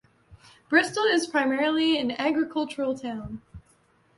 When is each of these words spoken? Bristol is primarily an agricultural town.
Bristol 0.67 1.03
is 1.03 1.27
primarily 1.27 1.99
an 1.99 2.09
agricultural 2.13 2.97
town. 2.97 3.43